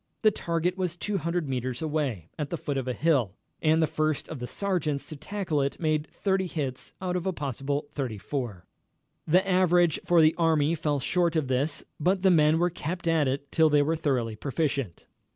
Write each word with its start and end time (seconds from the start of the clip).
The 0.23 0.31
target 0.31 0.79
was 0.79 0.95
200 0.95 1.47
metres 1.47 1.79
away, 1.79 2.31
at 2.39 2.49
the 2.49 2.57
foot 2.57 2.75
of 2.75 2.87
a 2.87 2.93
hill, 2.93 3.33
and 3.61 3.83
the 3.83 3.85
first 3.85 4.27
of 4.29 4.39
the 4.39 4.47
sergeants 4.47 5.07
to 5.09 5.15
tackle 5.15 5.61
it 5.61 5.79
made 5.79 6.07
30 6.09 6.47
hits 6.47 6.93
out 7.03 7.15
of 7.15 7.27
a 7.27 7.31
possible 7.31 7.85
34. 7.91 8.65
The 9.27 9.47
average 9.47 9.99
for 10.03 10.19
the 10.19 10.33
army 10.39 10.73
fell 10.73 10.99
short 10.99 11.35
of 11.35 11.49
this, 11.49 11.83
but 11.99 12.23
the 12.23 12.31
men 12.31 12.57
were 12.57 12.71
kept 12.71 13.07
at 13.07 13.27
it 13.27 13.51
till 13.51 13.69
they 13.69 13.83
were 13.83 13.95
thoroughly 13.95 14.35
proficient. 14.35 15.05